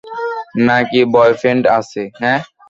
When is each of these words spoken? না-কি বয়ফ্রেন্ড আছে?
না-কি 0.65 1.01
বয়ফ্রেন্ড 1.13 1.63
আছে? 1.77 2.01